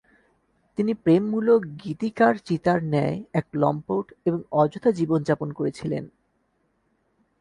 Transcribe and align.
তিনি 0.77 0.93
প্রেমমূলক 0.93 1.61
গীতিকারচিতার 1.83 2.79
ন্যায় 2.83 3.17
এক 3.33 3.45
লম্পট 3.53 4.05
এবং 4.25 4.39
অযথা 4.51 4.89
জীবন 4.91 5.19
যাপন 5.23 5.49
করেছিলেন। 5.53 6.03